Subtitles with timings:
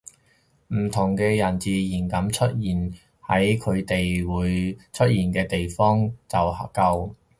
[0.69, 2.91] 唔同嘅人自然噉出現
[3.23, 7.13] 喺佢哋會出現嘅地方就夠